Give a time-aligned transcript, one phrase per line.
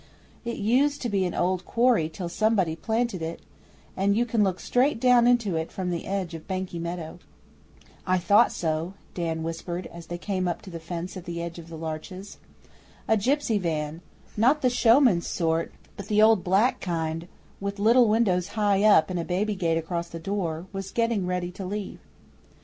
[0.43, 3.39] It used to be an old quarry till somebody planted it,
[3.95, 7.19] and you can look straight down into it from the edge of Banky Meadow.
[8.07, 11.59] 'I thought so,' Dan whispered, as they came up to the fence at the edge
[11.59, 12.39] of the larches.
[13.07, 14.01] A gipsy van
[14.35, 17.27] not the show man's sort, but the old black kind,
[17.59, 21.51] with little windows high up and a baby gate across the door was getting ready
[21.51, 21.99] to leave.